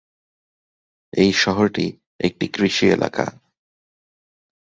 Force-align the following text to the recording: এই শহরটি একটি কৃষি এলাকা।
এই 1.13 1.31
শহরটি 1.33 1.85
একটি 2.19 2.45
কৃষি 2.47 2.85
এলাকা। 2.87 3.25